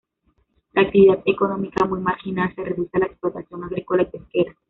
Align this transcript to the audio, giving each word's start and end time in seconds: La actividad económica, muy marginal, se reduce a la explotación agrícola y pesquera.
La 0.73 0.81
actividad 0.81 1.21
económica, 1.27 1.85
muy 1.85 1.99
marginal, 1.99 2.51
se 2.55 2.63
reduce 2.63 2.89
a 2.93 2.99
la 3.01 3.05
explotación 3.05 3.63
agrícola 3.65 4.01
y 4.01 4.05
pesquera. 4.07 4.55